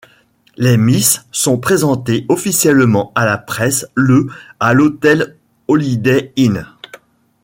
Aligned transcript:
Les 0.57 0.77
Miss 0.77 1.27
sont 1.31 1.59
présentées 1.59 2.25
officiellement 2.27 3.11
à 3.13 3.23
la 3.27 3.37
presse 3.37 3.85
le 3.93 4.25
à 4.59 4.73
l'hôtel 4.73 5.37
Holiday 5.67 6.33
Inn. 6.39 6.65